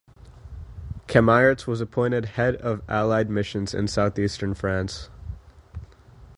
[1.05, 5.11] Cammaerts was appointed head of Allied missions in southeastern France.